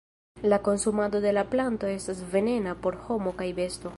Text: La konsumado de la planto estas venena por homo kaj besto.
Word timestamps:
La 0.41 0.63
konsumado 0.67 1.21
de 1.25 1.31
la 1.37 1.43
planto 1.51 1.85
estas 1.97 2.23
venena 2.33 2.75
por 2.87 3.01
homo 3.09 3.37
kaj 3.43 3.51
besto. 3.63 3.89